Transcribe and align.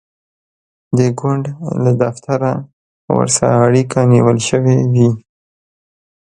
د 0.97 0.99
ګوند 1.19 1.45
له 1.83 1.91
دفتره 2.01 2.51
ورسره 3.17 3.55
اړیکه 3.67 3.99
نیول 4.13 4.37
شوې 4.49 4.77
وي. 4.93 5.09